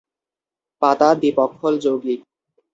[0.81, 2.21] পাতা-দ্বিপক্ষল যৌগিক।